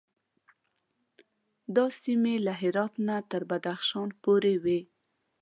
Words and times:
دا 1.75 1.85
سیمې 2.01 2.35
له 2.45 2.53
هرات 2.61 2.93
نه 3.07 3.15
تر 3.31 3.41
بدخشان 3.49 4.09
پورې 4.23 4.53
وې. 4.63 4.79